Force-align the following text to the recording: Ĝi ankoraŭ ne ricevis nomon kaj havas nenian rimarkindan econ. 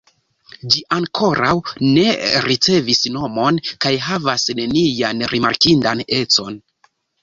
Ĝi 0.75 0.79
ankoraŭ 0.95 1.51
ne 1.83 2.07
ricevis 2.47 3.05
nomon 3.19 3.63
kaj 3.85 3.95
havas 4.09 4.51
nenian 4.65 5.27
rimarkindan 5.37 6.07
econ. 6.27 6.65